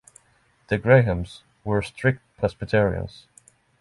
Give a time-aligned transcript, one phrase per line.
[0.69, 3.27] The Grahams were strict Presbyterians.